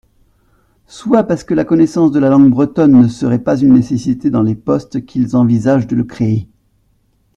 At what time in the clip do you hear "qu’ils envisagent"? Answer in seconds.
5.05-5.85